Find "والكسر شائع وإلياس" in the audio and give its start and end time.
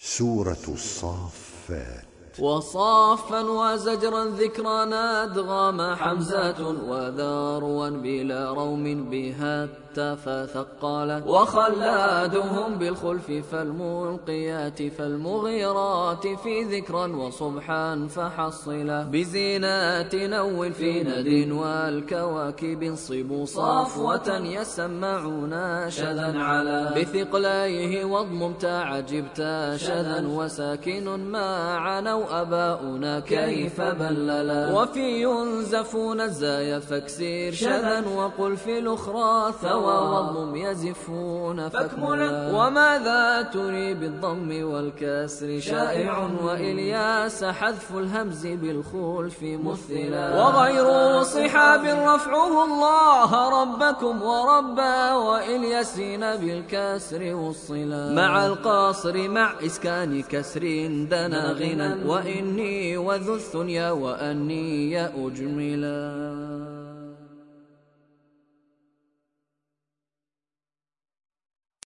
44.64-47.44